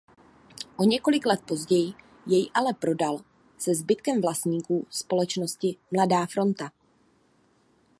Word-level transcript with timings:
O 0.77 0.83
několik 0.83 1.25
let 1.25 1.41
později 1.47 1.93
jej 2.27 2.49
ale 2.53 2.73
prodal 2.73 3.17
se 3.57 3.75
zbytkem 3.75 4.21
vlastníků 4.21 4.85
společnosti 4.89 5.77
Mladá 5.91 6.25
Fronta. 6.25 6.71